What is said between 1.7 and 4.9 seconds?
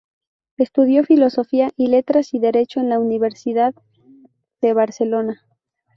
y Letras y Derecho en la Universitat de